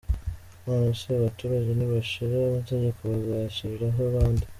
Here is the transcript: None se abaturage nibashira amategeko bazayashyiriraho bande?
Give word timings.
None 0.63 0.89
se 0.99 1.07
abaturage 1.19 1.69
nibashira 1.73 2.35
amategeko 2.49 2.99
bazayashyiriraho 3.11 4.01
bande? 4.13 4.45